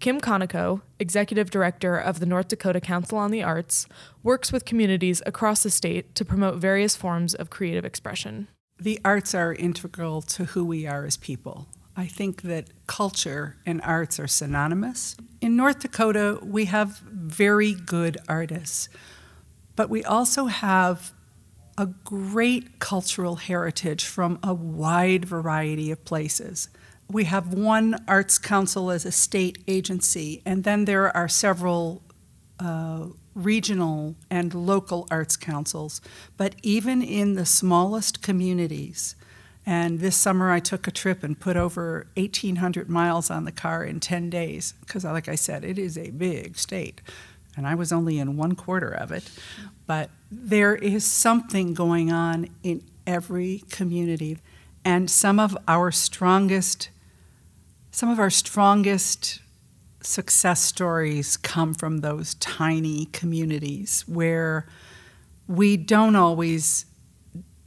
Kim 0.00 0.20
Konikow, 0.20 0.80
executive 0.98 1.50
director 1.50 1.96
of 1.96 2.18
the 2.18 2.26
North 2.26 2.48
Dakota 2.48 2.80
Council 2.80 3.18
on 3.18 3.30
the 3.30 3.42
Arts, 3.42 3.86
works 4.24 4.50
with 4.50 4.64
communities 4.64 5.22
across 5.26 5.62
the 5.62 5.70
state 5.70 6.14
to 6.16 6.24
promote 6.24 6.56
various 6.56 6.96
forms 6.96 7.34
of 7.34 7.50
creative 7.50 7.84
expression 7.84 8.48
the 8.80 8.98
arts 9.04 9.34
are 9.34 9.52
integral 9.52 10.22
to 10.22 10.46
who 10.46 10.64
we 10.64 10.86
are 10.86 11.04
as 11.04 11.16
people. 11.18 11.68
I 11.96 12.06
think 12.06 12.42
that 12.42 12.68
culture 12.86 13.56
and 13.66 13.80
arts 13.82 14.18
are 14.18 14.28
synonymous. 14.28 15.16
In 15.40 15.56
North 15.56 15.80
Dakota, 15.80 16.38
we 16.42 16.66
have 16.66 16.98
very 16.98 17.74
good 17.74 18.18
artists, 18.28 18.88
but 19.76 19.90
we 19.90 20.04
also 20.04 20.46
have 20.46 21.12
a 21.76 21.86
great 21.86 22.78
cultural 22.78 23.36
heritage 23.36 24.04
from 24.04 24.38
a 24.42 24.52
wide 24.52 25.24
variety 25.24 25.90
of 25.90 26.04
places. 26.04 26.68
We 27.08 27.24
have 27.24 27.54
one 27.54 27.96
arts 28.06 28.38
council 28.38 28.90
as 28.90 29.04
a 29.04 29.12
state 29.12 29.64
agency, 29.66 30.42
and 30.44 30.64
then 30.64 30.84
there 30.84 31.14
are 31.16 31.28
several 31.28 32.02
uh, 32.58 33.06
regional 33.34 34.14
and 34.30 34.52
local 34.54 35.08
arts 35.10 35.36
councils, 35.36 36.00
but 36.36 36.54
even 36.62 37.02
in 37.02 37.34
the 37.34 37.46
smallest 37.46 38.22
communities. 38.22 39.16
And 39.70 40.00
this 40.00 40.16
summer 40.16 40.50
I 40.50 40.58
took 40.58 40.88
a 40.88 40.90
trip 40.90 41.22
and 41.22 41.38
put 41.38 41.56
over 41.56 42.08
1,800 42.16 42.90
miles 42.90 43.30
on 43.30 43.44
the 43.44 43.52
car 43.52 43.84
in 43.84 44.00
10 44.00 44.28
days, 44.28 44.74
because, 44.80 45.04
like 45.04 45.28
I 45.28 45.36
said, 45.36 45.64
it 45.64 45.78
is 45.78 45.96
a 45.96 46.10
big 46.10 46.58
state. 46.58 47.00
And 47.56 47.68
I 47.68 47.76
was 47.76 47.92
only 47.92 48.18
in 48.18 48.36
one 48.36 48.56
quarter 48.56 48.88
of 48.88 49.12
it. 49.12 49.30
But 49.86 50.10
there 50.28 50.74
is 50.74 51.04
something 51.04 51.72
going 51.72 52.10
on 52.10 52.48
in 52.64 52.82
every 53.06 53.62
community. 53.70 54.38
And 54.84 55.08
some 55.08 55.38
of 55.38 55.56
our 55.68 55.92
strongest, 55.92 56.90
some 57.92 58.10
of 58.10 58.18
our 58.18 58.30
strongest 58.30 59.38
success 60.02 60.62
stories 60.62 61.36
come 61.36 61.74
from 61.74 61.98
those 61.98 62.34
tiny 62.34 63.04
communities 63.12 64.02
where 64.08 64.66
we 65.46 65.76
don't 65.76 66.16
always 66.16 66.86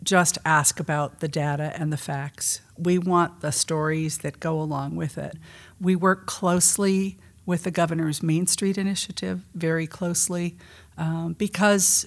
just 0.03 0.37
ask 0.45 0.79
about 0.79 1.19
the 1.19 1.27
data 1.27 1.73
and 1.75 1.91
the 1.91 1.97
facts. 1.97 2.61
We 2.77 2.97
want 2.97 3.41
the 3.41 3.51
stories 3.51 4.19
that 4.19 4.39
go 4.39 4.61
along 4.61 4.95
with 4.95 5.17
it. 5.17 5.37
We 5.79 5.95
work 5.95 6.25
closely 6.25 7.17
with 7.45 7.63
the 7.63 7.71
governor's 7.71 8.23
Main 8.23 8.47
Street 8.47 8.77
initiative, 8.77 9.41
very 9.53 9.87
closely, 9.87 10.57
um, 10.97 11.33
because 11.33 12.05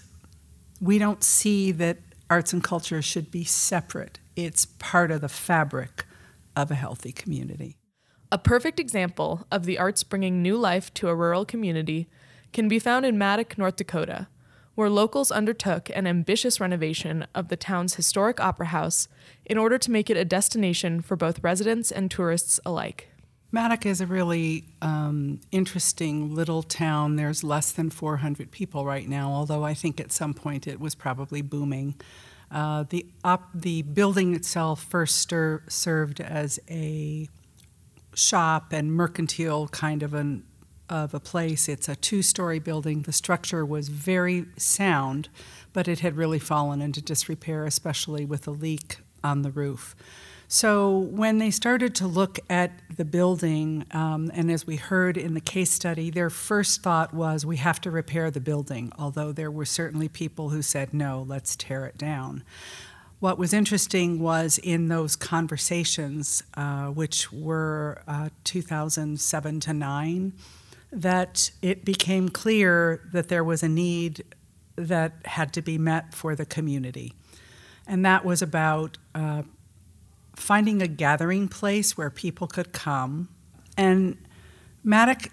we 0.81 0.99
don't 0.99 1.23
see 1.23 1.73
that 1.73 1.99
arts 2.31 2.53
and 2.53 2.63
culture 2.63 3.03
should 3.03 3.31
be 3.31 3.45
separate. 3.45 4.19
It's 4.35 4.67
part 4.79 5.11
of 5.11 5.21
the 5.21 5.29
fabric 5.29 6.07
of 6.55 6.71
a 6.71 6.75
healthy 6.75 7.13
community. 7.13 7.77
A 8.33 8.39
perfect 8.39 8.81
example 8.81 9.47
of 9.53 9.65
the 9.65 9.79
arts 9.79 10.03
bringing 10.03 10.43
new 10.43 10.57
life 10.57 10.93
to 10.95 11.09
a 11.09 11.15
rural 11.15 11.45
community 11.45 12.09
can 12.53 12.69
be 12.69 12.79
found 12.79 13.07
in 13.07 13.19
Maddock, 13.19 13.57
North 13.57 13.77
Dakota, 13.77 14.27
where 14.77 14.89
locals 14.89 15.33
undertook 15.33 15.91
an 15.95 16.07
ambitious 16.07 16.61
renovation 16.61 17.27
of 17.35 17.49
the 17.49 17.57
town's 17.57 17.95
historic 17.95 18.39
opera 18.39 18.67
house 18.67 19.09
in 19.45 19.59
order 19.59 19.79
to 19.79 19.91
make 19.91 20.09
it 20.09 20.17
a 20.17 20.25
destination 20.25 21.01
for 21.01 21.17
both 21.17 21.43
residents 21.43 21.91
and 21.91 22.11
tourists 22.11 22.61
alike. 22.65 23.09
Maddock 23.51 23.87
is 23.87 24.01
a 24.01 24.07
really 24.07 24.65
um, 24.83 25.41
interesting 25.51 26.35
little 26.35 26.63
town. 26.63 27.17
There's 27.17 27.43
less 27.43 27.73
than 27.73 27.91
400 27.91 28.51
people 28.51 28.85
right 28.85 29.09
now, 29.09 29.33
although 29.33 29.65
I 29.65 29.73
think 29.73 29.99
at 29.99 30.13
some 30.13 30.35
point 30.35 30.67
it 30.67 30.79
was 30.79 30.95
probably 30.95 31.43
booming. 31.43 31.95
Uh, 32.51 32.85
the, 32.91 33.07
op- 33.25 33.49
the 33.55 33.83
building 33.83 34.35
itself 34.35 34.85
first 34.85 35.17
stir- 35.17 35.63
served 35.69 36.21
as 36.21 36.61
a 36.69 37.29
shop 38.15 38.73
and 38.73 38.93
mercantile 38.93 39.69
kind 39.69 40.03
of 40.03 40.13
an 40.13 40.45
of 40.89 41.15
a 41.15 41.21
place. 41.21 41.69
It's 41.69 41.89
a 41.89 41.97
two-story 41.97 42.59
building. 42.59 43.03
The 43.03 43.13
structure 43.13 43.65
was 43.65 43.89
very 43.89 44.47
sound, 44.57 45.29
but 45.73 45.89
it 45.89 46.01
had 46.01 46.17
really 46.17 46.39
fallen 46.39 46.81
into 46.81 47.01
disrepair, 47.01 47.65
especially 47.65 48.25
with 48.25 48.47
a 48.47 48.53
leak 48.53 48.99
on 49.23 49.43
the 49.43 49.51
roof. 49.51 49.95
So, 50.49 50.99
when 50.99 51.39
they 51.39 51.51
started 51.51 51.97
to 51.97 52.07
look 52.07 52.39
at 52.49 52.71
the 52.97 53.05
building, 53.05 53.85
um, 53.91 54.31
and 54.33 54.49
as 54.49 54.65
we 54.65 54.77
heard 54.77 55.17
in 55.17 55.35
the 55.35 55.41
case 55.41 55.73
study, 55.73 56.09
their 56.09 56.31
first 56.31 56.83
thought 56.83 57.13
was 57.13 57.45
we 57.45 57.57
have 57.57 57.81
to 57.81 57.91
repair 57.91 58.31
the 58.31 58.41
building, 58.41 58.93
although 58.97 59.33
there 59.33 59.51
were 59.51 59.65
certainly 59.65 60.09
people 60.09 60.51
who 60.51 60.63
said, 60.63 60.95
no, 60.95 61.25
let's 61.27 61.57
tear 61.57 61.85
it 61.87 61.99
down. 61.99 62.45
What 63.19 63.39
was 63.39 63.53
interesting 63.53 64.21
was 64.21 64.59
in 64.59 64.87
those 64.87 65.17
conversations, 65.17 66.45
uh, 66.55 66.89
which 66.89 67.33
were 67.33 68.03
uh, 68.07 68.29
2007 68.45 69.61
to 69.61 69.73
9, 69.73 70.33
that 70.97 71.51
it 71.61 71.85
became 71.85 72.31
clear 72.31 73.03
that 73.13 73.29
there 73.29 73.45
was 73.45 73.63
a 73.63 73.69
need 73.69 74.25
that 74.77 75.13
had 75.27 75.53
to 75.53 75.63
be 75.63 75.77
met 75.77 76.15
for 76.15 76.35
the 76.35 76.47
community. 76.47 77.13
And 77.87 78.05
that 78.05 78.25
was 78.25 78.41
about 78.41 78.97
uh, 79.15 79.43
finding 80.35 80.81
a 80.81 80.89
gathering 80.89 81.49
place 81.49 81.99
where 81.99 82.09
people 82.11 82.47
could 82.47 82.73
come. 82.73 83.29
And 83.77 84.17
Maddock 84.83 85.31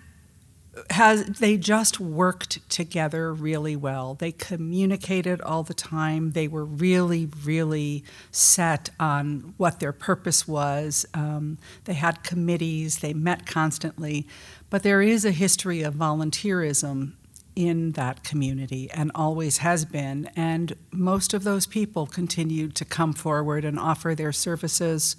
has 0.89 1.25
they 1.25 1.57
just 1.57 1.99
worked 1.99 2.67
together 2.69 3.33
really 3.33 3.75
well. 3.75 4.15
They 4.15 4.31
communicated 4.31 5.39
all 5.41 5.63
the 5.63 5.73
time. 5.73 6.31
They 6.31 6.47
were 6.47 6.65
really, 6.65 7.29
really 7.43 8.03
set 8.31 8.89
on 8.99 9.53
what 9.57 9.79
their 9.79 9.93
purpose 9.93 10.47
was. 10.47 11.05
Um, 11.13 11.59
they 11.85 11.93
had 11.93 12.23
committees. 12.23 12.99
They 12.99 13.13
met 13.13 13.45
constantly. 13.45 14.27
But 14.69 14.83
there 14.83 15.01
is 15.01 15.25
a 15.25 15.31
history 15.31 15.83
of 15.83 15.93
volunteerism 15.93 17.13
in 17.55 17.91
that 17.91 18.23
community 18.23 18.89
and 18.91 19.11
always 19.13 19.57
has 19.59 19.85
been. 19.85 20.29
And 20.35 20.75
most 20.91 21.35
of 21.35 21.43
those 21.43 21.67
people 21.67 22.07
continued 22.07 22.75
to 22.75 22.85
come 22.85 23.13
forward 23.13 23.63
and 23.63 23.77
offer 23.77 24.15
their 24.15 24.31
services, 24.31 25.15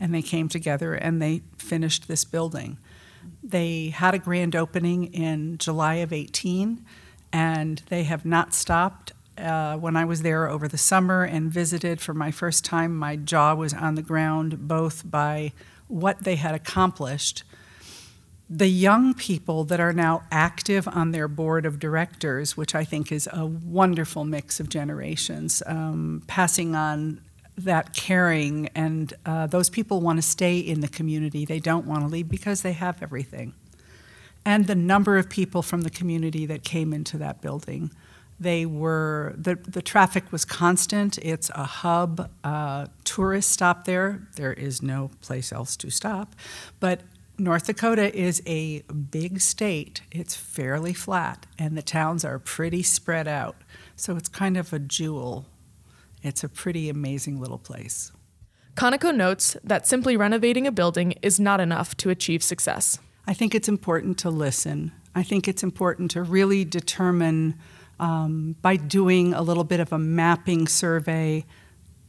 and 0.00 0.14
they 0.14 0.22
came 0.22 0.48
together 0.48 0.94
and 0.94 1.20
they 1.20 1.42
finished 1.58 2.08
this 2.08 2.24
building. 2.24 2.78
They 3.46 3.88
had 3.90 4.14
a 4.14 4.18
grand 4.18 4.56
opening 4.56 5.12
in 5.12 5.58
July 5.58 5.96
of 5.96 6.12
18, 6.12 6.84
and 7.32 7.82
they 7.88 8.04
have 8.04 8.24
not 8.24 8.54
stopped. 8.54 9.12
Uh, 9.36 9.76
when 9.76 9.96
I 9.96 10.04
was 10.04 10.22
there 10.22 10.48
over 10.48 10.66
the 10.66 10.78
summer 10.78 11.24
and 11.24 11.52
visited 11.52 12.00
for 12.00 12.14
my 12.14 12.30
first 12.30 12.64
time, 12.64 12.96
my 12.96 13.16
jaw 13.16 13.54
was 13.54 13.74
on 13.74 13.96
the 13.96 14.02
ground 14.02 14.66
both 14.66 15.08
by 15.08 15.52
what 15.88 16.24
they 16.24 16.36
had 16.36 16.54
accomplished 16.54 17.42
the 18.48 18.68
young 18.68 19.14
people 19.14 19.64
that 19.64 19.80
are 19.80 19.92
now 19.92 20.22
active 20.30 20.86
on 20.88 21.12
their 21.12 21.28
board 21.28 21.64
of 21.64 21.78
directors, 21.78 22.56
which 22.56 22.74
I 22.74 22.84
think 22.84 23.10
is 23.10 23.28
a 23.32 23.46
wonderful 23.46 24.24
mix 24.24 24.60
of 24.60 24.68
generations, 24.68 25.62
um, 25.66 26.22
passing 26.26 26.74
on 26.74 27.20
that 27.56 27.94
caring, 27.94 28.68
and 28.74 29.14
uh, 29.24 29.46
those 29.46 29.70
people 29.70 30.00
want 30.00 30.18
to 30.18 30.22
stay 30.22 30.58
in 30.58 30.80
the 30.80 30.88
community. 30.88 31.44
They 31.44 31.60
don't 31.60 31.86
want 31.86 32.02
to 32.02 32.08
leave 32.08 32.28
because 32.28 32.62
they 32.62 32.72
have 32.72 33.02
everything. 33.02 33.54
And 34.44 34.66
the 34.66 34.74
number 34.74 35.16
of 35.16 35.30
people 35.30 35.62
from 35.62 35.82
the 35.82 35.90
community 35.90 36.46
that 36.46 36.64
came 36.64 36.92
into 36.92 37.16
that 37.18 37.40
building. 37.40 37.90
They 38.40 38.66
were, 38.66 39.32
the, 39.38 39.54
the 39.54 39.80
traffic 39.80 40.32
was 40.32 40.44
constant. 40.44 41.18
It's 41.18 41.50
a 41.50 41.64
hub. 41.64 42.30
Uh, 42.42 42.86
tourists 43.04 43.52
stop 43.52 43.84
there. 43.84 44.26
There 44.34 44.52
is 44.52 44.82
no 44.82 45.10
place 45.20 45.52
else 45.52 45.76
to 45.76 45.90
stop. 45.90 46.34
But 46.80 47.02
North 47.38 47.66
Dakota 47.66 48.14
is 48.16 48.42
a 48.46 48.82
big 48.82 49.40
state. 49.40 50.02
It's 50.12 50.34
fairly 50.34 50.92
flat, 50.92 51.46
and 51.58 51.76
the 51.76 51.82
towns 51.82 52.24
are 52.24 52.38
pretty 52.38 52.82
spread 52.82 53.26
out. 53.26 53.56
So 53.96 54.16
it's 54.16 54.28
kind 54.28 54.56
of 54.56 54.72
a 54.72 54.78
jewel. 54.78 55.46
It's 56.24 56.42
a 56.42 56.48
pretty 56.48 56.88
amazing 56.88 57.38
little 57.38 57.58
place. 57.58 58.10
Konikow 58.74 59.14
notes 59.14 59.56
that 59.62 59.86
simply 59.86 60.16
renovating 60.16 60.66
a 60.66 60.72
building 60.72 61.12
is 61.22 61.38
not 61.38 61.60
enough 61.60 61.96
to 61.98 62.10
achieve 62.10 62.42
success. 62.42 62.98
I 63.26 63.34
think 63.34 63.54
it's 63.54 63.68
important 63.68 64.18
to 64.18 64.30
listen. 64.30 64.90
I 65.14 65.22
think 65.22 65.46
it's 65.46 65.62
important 65.62 66.10
to 66.12 66.22
really 66.22 66.64
determine 66.64 67.56
um, 68.00 68.56
by 68.62 68.76
doing 68.76 69.32
a 69.34 69.42
little 69.42 69.62
bit 69.62 69.78
of 69.78 69.92
a 69.92 69.98
mapping 69.98 70.66
survey 70.66 71.44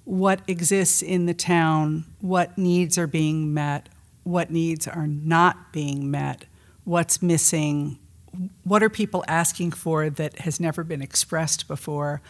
what 0.06 0.42
exists 0.48 1.02
in 1.02 1.26
the 1.26 1.34
town, 1.34 2.06
what 2.22 2.58
needs 2.58 2.98
are 2.98 3.08
being 3.08 3.54
met, 3.54 3.90
what 4.24 4.52
needs 4.52 4.88
are 4.88 5.08
not 5.08 5.74
being 5.74 6.10
met, 6.10 6.46
what's 6.84 7.22
missing, 7.22 8.00
what 8.64 8.84
are 8.84 8.90
people 8.90 9.26
asking 9.28 9.72
for 9.72 10.10
that 10.10 10.40
has 10.40 10.60
never 10.60 10.84
been 10.84 11.02
expressed 11.02 11.68
before. 11.68 12.22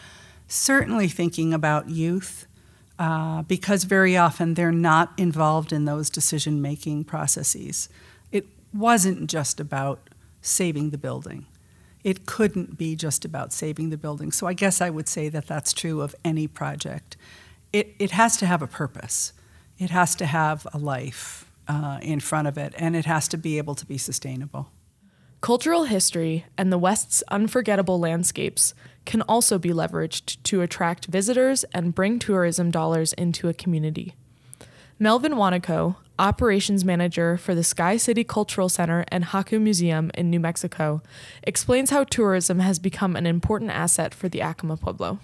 Certainly 0.48 1.08
thinking 1.08 1.52
about 1.52 1.90
youth, 1.90 2.46
uh, 2.98 3.42
because 3.42 3.84
very 3.84 4.16
often 4.16 4.54
they're 4.54 4.72
not 4.72 5.12
involved 5.16 5.72
in 5.72 5.84
those 5.84 6.08
decision 6.08 6.62
making 6.62 7.04
processes. 7.04 7.88
It 8.32 8.46
wasn't 8.72 9.28
just 9.28 9.60
about 9.60 10.08
saving 10.40 10.90
the 10.90 10.98
building. 10.98 11.46
It 12.04 12.24
couldn't 12.24 12.78
be 12.78 12.94
just 12.94 13.24
about 13.24 13.52
saving 13.52 13.90
the 13.90 13.96
building. 13.96 14.30
So 14.32 14.46
I 14.46 14.52
guess 14.52 14.80
I 14.80 14.90
would 14.90 15.08
say 15.08 15.28
that 15.28 15.46
that's 15.46 15.72
true 15.72 16.00
of 16.00 16.14
any 16.24 16.46
project. 16.46 17.16
It, 17.72 17.94
it 17.98 18.12
has 18.12 18.36
to 18.38 18.46
have 18.46 18.62
a 18.62 18.66
purpose, 18.66 19.32
it 19.78 19.90
has 19.90 20.14
to 20.16 20.26
have 20.26 20.66
a 20.72 20.78
life 20.78 21.50
uh, 21.68 21.98
in 22.00 22.20
front 22.20 22.48
of 22.48 22.56
it, 22.56 22.72
and 22.78 22.94
it 22.94 23.04
has 23.04 23.28
to 23.28 23.36
be 23.36 23.58
able 23.58 23.74
to 23.74 23.84
be 23.84 23.98
sustainable. 23.98 24.70
Cultural 25.40 25.84
history 25.84 26.46
and 26.56 26.72
the 26.72 26.78
West's 26.78 27.22
unforgettable 27.28 27.98
landscapes 27.98 28.72
can 29.06 29.22
also 29.22 29.58
be 29.58 29.70
leveraged 29.70 30.42
to 30.42 30.60
attract 30.60 31.06
visitors 31.06 31.64
and 31.72 31.94
bring 31.94 32.18
tourism 32.18 32.70
dollars 32.70 33.12
into 33.14 33.48
a 33.48 33.54
community. 33.54 34.14
Melvin 34.98 35.32
Juanico, 35.32 35.96
operations 36.18 36.84
manager 36.84 37.36
for 37.36 37.54
the 37.54 37.64
Sky 37.64 37.96
City 37.96 38.24
Cultural 38.24 38.68
Center 38.68 39.04
and 39.08 39.24
Haak'u 39.24 39.60
Museum 39.60 40.10
in 40.14 40.30
New 40.30 40.40
Mexico, 40.40 41.02
explains 41.42 41.90
how 41.90 42.04
tourism 42.04 42.58
has 42.58 42.78
become 42.78 43.16
an 43.16 43.26
important 43.26 43.70
asset 43.70 44.14
for 44.14 44.28
the 44.28 44.40
Acoma 44.40 44.76
Pueblo. 44.76 45.18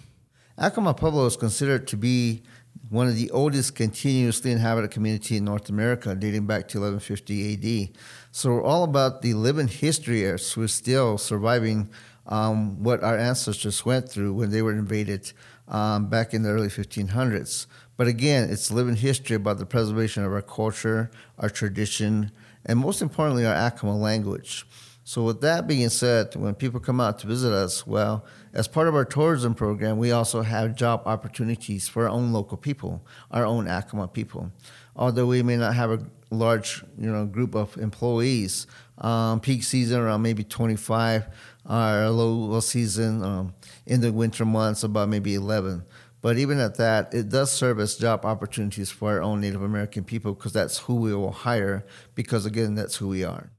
Acoma 0.58 0.94
Pueblo 0.94 1.26
is 1.26 1.36
considered 1.36 1.86
to 1.88 1.96
be 1.96 2.42
one 2.90 3.08
of 3.08 3.16
the 3.16 3.30
oldest 3.30 3.74
continuously 3.74 4.52
inhabited 4.52 4.90
community 4.90 5.38
in 5.38 5.44
North 5.44 5.70
America, 5.70 6.14
dating 6.14 6.46
back 6.46 6.68
to 6.68 6.78
1150 6.80 7.88
AD. 7.88 7.96
So 8.30 8.50
we're 8.50 8.62
all 8.62 8.84
about 8.84 9.22
the 9.22 9.32
living 9.32 9.68
history 9.68 10.30
we're 10.56 10.66
still 10.66 11.16
surviving 11.16 11.88
um, 12.26 12.82
what 12.82 13.02
our 13.02 13.18
ancestors 13.18 13.84
went 13.84 14.08
through 14.08 14.32
when 14.34 14.50
they 14.50 14.62
were 14.62 14.72
invaded 14.72 15.32
um, 15.68 16.08
back 16.08 16.34
in 16.34 16.42
the 16.42 16.50
early 16.50 16.68
1500s. 16.68 17.66
But 17.96 18.06
again, 18.06 18.50
it's 18.50 18.70
living 18.70 18.96
history 18.96 19.36
about 19.36 19.58
the 19.58 19.66
preservation 19.66 20.24
of 20.24 20.32
our 20.32 20.42
culture, 20.42 21.10
our 21.38 21.50
tradition, 21.50 22.30
and 22.64 22.78
most 22.78 23.02
importantly, 23.02 23.44
our 23.44 23.54
Acoma 23.54 23.96
language. 23.96 24.66
So, 25.04 25.24
with 25.24 25.40
that 25.40 25.66
being 25.66 25.88
said, 25.88 26.36
when 26.36 26.54
people 26.54 26.78
come 26.78 27.00
out 27.00 27.18
to 27.20 27.26
visit 27.26 27.52
us, 27.52 27.84
well, 27.86 28.24
as 28.54 28.68
part 28.68 28.86
of 28.86 28.94
our 28.94 29.04
tourism 29.04 29.52
program, 29.52 29.98
we 29.98 30.12
also 30.12 30.42
have 30.42 30.76
job 30.76 31.02
opportunities 31.06 31.88
for 31.88 32.04
our 32.04 32.08
own 32.08 32.32
local 32.32 32.56
people, 32.56 33.04
our 33.32 33.44
own 33.44 33.66
Acoma 33.66 34.06
people. 34.06 34.52
Although 34.94 35.26
we 35.26 35.42
may 35.42 35.56
not 35.56 35.74
have 35.74 35.90
a 35.90 36.06
large, 36.30 36.84
you 36.98 37.10
know, 37.10 37.26
group 37.26 37.56
of 37.56 37.76
employees, 37.78 38.68
um, 38.98 39.40
peak 39.40 39.64
season 39.64 40.00
around 40.00 40.22
maybe 40.22 40.44
25, 40.44 41.26
our 41.66 42.10
low 42.10 42.60
season 42.60 43.22
um, 43.22 43.54
in 43.86 44.00
the 44.00 44.12
winter 44.12 44.44
months 44.44 44.82
about 44.82 45.08
maybe 45.08 45.34
11. 45.34 45.84
But 46.20 46.38
even 46.38 46.60
at 46.60 46.76
that, 46.76 47.12
it 47.12 47.28
does 47.28 47.50
serve 47.50 47.80
as 47.80 47.96
job 47.96 48.24
opportunities 48.24 48.90
for 48.90 49.12
our 49.12 49.22
own 49.22 49.40
Native 49.40 49.62
American 49.62 50.04
people 50.04 50.34
because 50.34 50.52
that's 50.52 50.78
who 50.78 50.94
we 50.94 51.12
will 51.14 51.32
hire 51.32 51.84
because 52.14 52.46
again, 52.46 52.76
that's 52.76 52.96
who 52.96 53.08
we 53.08 53.24
are. 53.24 53.50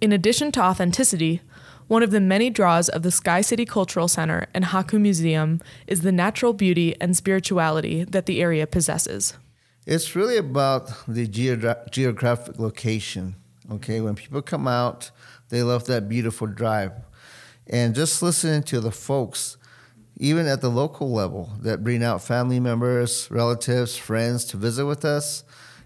In 0.00 0.12
addition 0.12 0.52
to 0.52 0.62
authenticity, 0.62 1.42
one 1.86 2.02
of 2.02 2.10
the 2.10 2.20
many 2.20 2.50
draws 2.50 2.88
of 2.88 3.02
the 3.02 3.10
Sky 3.10 3.40
City 3.40 3.64
Cultural 3.64 4.08
Center 4.08 4.46
and 4.52 4.66
Haak'u 4.66 5.00
Museum 5.00 5.60
is 5.86 6.02
the 6.02 6.12
natural 6.12 6.52
beauty 6.52 6.94
and 7.00 7.16
spirituality 7.16 8.04
that 8.04 8.26
the 8.26 8.42
area 8.42 8.66
possesses. 8.66 9.34
It's 9.86 10.14
really 10.14 10.36
about 10.36 10.90
the 11.08 11.26
geogra- 11.26 11.90
geographic 11.90 12.58
location. 12.58 13.36
Okay, 13.70 14.00
when 14.00 14.16
people 14.16 14.42
come 14.42 14.68
out, 14.68 15.10
they 15.48 15.62
love 15.62 15.86
that 15.86 16.08
beautiful 16.08 16.46
drive. 16.46 16.92
And 17.68 17.94
just 17.94 18.22
listening 18.22 18.62
to 18.64 18.80
the 18.80 18.90
folks, 18.90 19.56
even 20.16 20.46
at 20.46 20.60
the 20.60 20.70
local 20.70 21.12
level, 21.12 21.52
that 21.60 21.84
bring 21.84 22.02
out 22.02 22.22
family 22.22 22.60
members, 22.60 23.30
relatives, 23.30 23.96
friends 23.96 24.44
to 24.46 24.56
visit 24.56 24.86
with 24.86 25.04
us, 25.04 25.44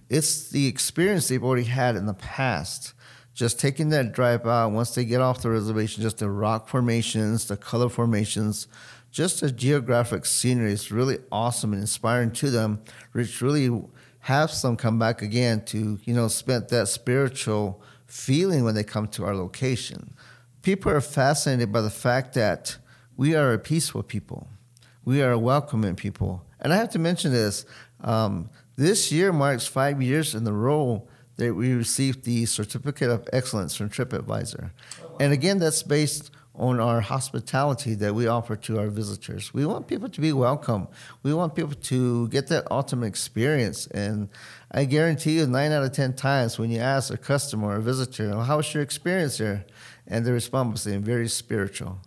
it's 0.08 0.48
the 0.50 0.66
experience 0.66 1.28
they've 1.28 1.42
already 1.42 1.64
had 1.64 1.96
in 1.96 2.06
the 2.06 2.14
past 2.14 2.94
just 3.34 3.58
taking 3.58 3.88
that 3.90 4.12
drive 4.12 4.46
out 4.46 4.72
once 4.72 4.94
they 4.94 5.04
get 5.04 5.20
off 5.20 5.42
the 5.42 5.50
reservation, 5.50 6.02
just 6.02 6.18
the 6.18 6.28
rock 6.28 6.68
formations, 6.68 7.46
the 7.46 7.56
color 7.56 7.88
formations, 7.88 8.68
just 9.10 9.40
the 9.40 9.50
geographic 9.50 10.26
scenery 10.26 10.72
is 10.72 10.90
really 10.90 11.18
awesome 11.30 11.72
and 11.72 11.82
inspiring 11.82 12.30
to 12.30 12.50
them, 12.50 12.80
which 13.12 13.40
really 13.40 13.82
have 14.20 14.52
them 14.60 14.76
come 14.76 14.98
back 14.98 15.22
again 15.22 15.64
to, 15.64 15.98
you 16.04 16.14
know, 16.14 16.28
spend 16.28 16.68
that 16.68 16.88
spiritual 16.88 17.82
feeling 18.06 18.64
when 18.64 18.74
they 18.74 18.84
come 18.84 19.08
to 19.08 19.24
our 19.24 19.34
location. 19.34 20.14
People 20.62 20.92
are 20.92 21.00
fascinated 21.00 21.72
by 21.72 21.80
the 21.80 21.90
fact 21.90 22.34
that 22.34 22.76
we 23.16 23.34
are 23.34 23.52
a 23.52 23.58
peaceful 23.58 24.02
people. 24.02 24.48
We 25.04 25.20
are 25.20 25.32
a 25.32 25.38
welcoming 25.38 25.96
people. 25.96 26.44
And 26.60 26.72
I 26.72 26.76
have 26.76 26.90
to 26.90 26.98
mention 26.98 27.32
this. 27.32 27.66
Um, 28.00 28.48
This 28.76 29.12
year 29.12 29.32
marks 29.32 29.66
five 29.66 30.00
years 30.00 30.34
in 30.34 30.46
a 30.46 30.52
row 30.52 31.06
that 31.36 31.54
we 31.54 31.74
received 31.74 32.24
the 32.24 32.46
Certificate 32.46 33.10
of 33.10 33.28
Excellence 33.32 33.76
from 33.76 33.90
TripAdvisor. 33.90 34.70
And 35.20 35.32
again, 35.32 35.58
that's 35.58 35.82
based 35.82 36.30
on 36.54 36.80
our 36.80 37.00
hospitality 37.00 37.94
that 37.94 38.14
we 38.14 38.26
offer 38.26 38.56
to 38.56 38.78
our 38.78 38.88
visitors. 38.88 39.52
We 39.54 39.64
want 39.66 39.88
people 39.88 40.08
to 40.08 40.20
be 40.20 40.32
welcome. 40.32 40.88
We 41.22 41.32
want 41.34 41.54
people 41.54 41.74
to 41.74 42.28
get 42.28 42.48
that 42.48 42.70
ultimate 42.70 43.06
experience. 43.06 43.86
And 43.88 44.28
I 44.70 44.84
guarantee 44.84 45.38
you, 45.38 45.46
nine 45.46 45.72
out 45.72 45.82
of 45.82 45.92
10 45.92 46.14
times 46.14 46.58
when 46.58 46.70
you 46.70 46.80
ask 46.80 47.12
a 47.12 47.16
customer 47.16 47.68
or 47.68 47.76
a 47.76 47.82
visitor, 47.82 48.34
how 48.40 48.58
was 48.58 48.72
your 48.72 48.82
experience 48.82 49.38
there? 49.38 49.64
And 50.06 50.24
the 50.24 50.32
response 50.32 50.84
was 50.84 50.96
very 50.96 51.28
spiritual. 51.28 52.00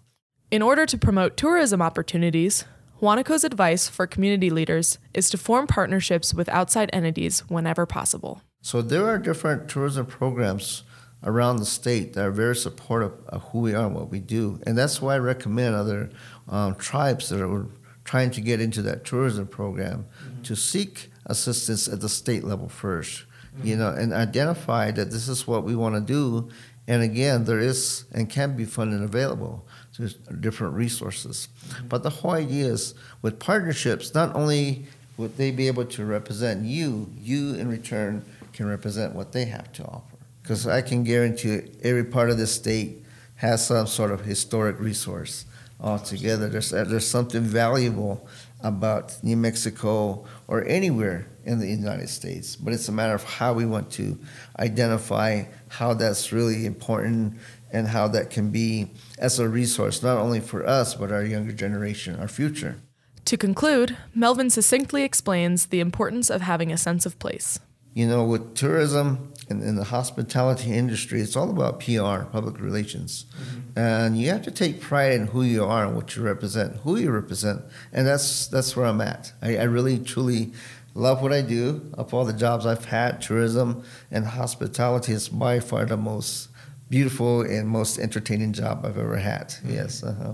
In 0.51 0.61
order 0.61 0.85
to 0.85 0.97
promote 0.97 1.37
tourism 1.37 1.81
opportunities, 1.81 2.65
Juanico's 3.01 3.43
advice 3.43 3.89
for 3.89 4.07
community 4.07 4.49
leaders 4.49 4.99
is 5.13 5.29
to 5.29 5.37
form 5.37 5.67
partnerships 5.67 6.33
with 6.33 6.47
outside 6.49 6.89
entities 6.93 7.41
whenever 7.49 7.85
possible. 7.85 8.41
So 8.61 8.81
there 8.81 9.05
are 9.07 9.17
different 9.17 9.69
tourism 9.69 10.05
programs 10.05 10.83
around 11.23 11.57
the 11.57 11.65
state 11.65 12.13
that 12.13 12.25
are 12.25 12.31
very 12.31 12.55
supportive 12.55 13.13
of 13.27 13.41
who 13.49 13.59
we 13.59 13.73
are 13.73 13.87
and 13.87 13.95
what 13.95 14.09
we 14.09 14.19
do. 14.19 14.59
And 14.65 14.77
that's 14.77 15.01
why 15.01 15.15
I 15.15 15.19
recommend 15.19 15.75
other 15.75 16.09
um, 16.47 16.75
tribes 16.75 17.29
that 17.29 17.43
are 17.43 17.65
trying 18.03 18.31
to 18.31 18.41
get 18.41 18.61
into 18.61 18.81
that 18.83 19.03
tourism 19.03 19.47
program 19.47 20.05
mm-hmm. 20.23 20.43
to 20.43 20.55
seek 20.55 21.09
assistance 21.25 21.87
at 21.87 22.01
the 22.01 22.09
state 22.09 22.43
level 22.43 22.67
1st 22.67 23.23
mm-hmm. 23.57 23.67
you 23.67 23.75
know, 23.75 23.89
and 23.89 24.13
identify 24.13 24.91
that 24.91 25.11
this 25.11 25.27
is 25.27 25.47
what 25.47 25.63
we 25.63 25.75
want 25.75 25.95
to 25.95 26.01
do. 26.01 26.49
And 26.87 27.01
again, 27.01 27.45
there 27.45 27.59
is 27.59 28.05
and 28.13 28.29
can 28.29 28.55
be 28.55 28.65
funding 28.65 29.03
available 29.03 29.65
to 29.95 30.09
different 30.39 30.75
resources. 30.75 31.47
But 31.89 32.03
the 32.03 32.09
whole 32.09 32.31
idea 32.31 32.65
is 32.67 32.93
with 33.21 33.39
partnerships, 33.39 34.13
not 34.13 34.35
only 34.35 34.85
would 35.17 35.37
they 35.37 35.51
be 35.51 35.67
able 35.67 35.85
to 35.85 36.05
represent 36.05 36.65
you, 36.65 37.09
you 37.17 37.55
in 37.55 37.69
return 37.69 38.23
can 38.53 38.67
represent 38.67 39.15
what 39.15 39.31
they 39.31 39.45
have 39.45 39.71
to 39.73 39.83
offer 39.85 40.15
because 40.45 40.67
I 40.67 40.81
can 40.83 41.03
guarantee 41.03 41.61
every 41.81 42.03
part 42.03 42.29
of 42.29 42.37
the 42.37 42.45
state 42.45 43.03
has 43.37 43.65
some 43.65 43.87
sort 43.87 44.11
of 44.11 44.23
historic 44.25 44.79
resource 44.79 45.45
altogether. 45.81 46.47
There's, 46.47 46.69
there's 46.69 47.07
something 47.07 47.41
valuable 47.41 48.27
about 48.65 49.24
New 49.24 49.38
Mexico 49.38 50.25
or 50.48 50.65
anywhere 50.65 51.27
in 51.45 51.60
the 51.60 51.67
United 51.67 52.10
States, 52.10 52.55
but 52.55 52.74
it's 52.74 52.89
a 52.89 52.91
matter 52.91 53.13
of 53.13 53.24
how 53.24 53.53
we 53.53 53.65
want 53.65 53.91
to 53.91 54.17
identify 54.60 55.43
how 55.67 55.93
that's 55.93 56.31
really 56.31 56.65
important 56.65 57.36
and 57.72 57.88
how 57.88 58.07
that 58.07 58.31
can 58.31 58.50
be 58.50 58.89
as 59.19 59.38
a 59.38 59.48
resource, 59.48 60.01
not 60.01 60.17
only 60.17 60.39
for 60.39 60.65
us, 60.67 60.95
but 60.95 61.12
our 61.12 61.24
younger 61.24 61.53
generation, 61.53 62.19
our 62.19 62.27
future. 62.27 62.77
To 63.25 63.38
conclude, 63.38 63.95
Melvin 64.15 64.50
succinctly 64.50 65.03
explains 65.03 65.67
the 65.67 65.79
importance 65.79 66.31
of 66.31 66.41
having 66.41 66.72
a 66.72 66.77
sense 66.77 67.05
of 67.05 67.19
place. 67.19 67.60
You 67.93 68.07
know, 68.07 68.25
with 68.25 68.55
tourism 68.55 69.31
and 69.49 69.61
in 69.63 69.75
the 69.75 69.85
hospitality 69.85 70.71
industry, 70.71 71.21
it's 71.21 71.35
all 71.35 71.49
about 71.49 71.79
PR, 71.79 72.25
public 72.31 72.59
relations. 72.59 73.25
Mm-hmm. 73.37 73.79
And 73.79 74.17
you 74.17 74.29
have 74.29 74.41
to 74.43 74.51
take 74.51 74.81
pride 74.81 75.13
in 75.13 75.27
who 75.27 75.43
you 75.43 75.63
are 75.63 75.85
and 75.85 75.95
what 75.95 76.15
you 76.15 76.23
represent, 76.23 76.77
who 76.77 76.97
you 76.97 77.11
represent. 77.11 77.61
And 77.93 78.07
that's 78.07 78.47
that's 78.47 78.75
where 78.75 78.85
I'm 78.85 79.01
at. 79.01 79.33
I, 79.41 79.57
I 79.57 79.63
really, 79.63 79.99
truly 79.99 80.53
love 80.93 81.21
what 81.21 81.33
I 81.33 81.41
do. 81.41 81.91
Of 81.93 82.13
all 82.13 82.25
the 82.25 82.33
jobs 82.33 82.65
I've 82.65 82.85
had, 82.85 83.21
tourism 83.21 83.83
and 84.09 84.25
hospitality 84.25 85.13
is 85.13 85.29
by 85.29 85.59
far 85.59 85.85
the 85.85 85.97
most 85.97 86.49
beautiful 86.89 87.41
and 87.41 87.67
most 87.67 87.99
entertaining 87.99 88.53
job 88.53 88.85
I've 88.85 88.97
ever 88.97 89.17
had. 89.17 89.49
Mm-hmm. 89.49 89.73
Yes. 89.73 90.03
Uh-huh. 90.03 90.33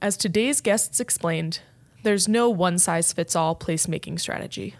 As 0.00 0.16
today's 0.16 0.60
guests 0.60 0.98
explained, 0.98 1.60
there's 2.02 2.26
no 2.26 2.50
one 2.50 2.78
size 2.78 3.12
fits 3.12 3.36
all 3.36 3.54
placemaking 3.54 4.18
strategy. 4.18 4.74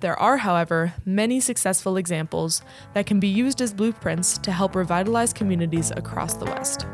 There 0.00 0.18
are, 0.18 0.36
however, 0.36 0.92
many 1.06 1.40
successful 1.40 1.96
examples 1.96 2.60
that 2.92 3.06
can 3.06 3.18
be 3.18 3.28
used 3.28 3.62
as 3.62 3.72
blueprints 3.72 4.36
to 4.38 4.52
help 4.52 4.76
revitalize 4.76 5.32
communities 5.32 5.90
across 5.96 6.34
the 6.34 6.44
West. 6.44 6.86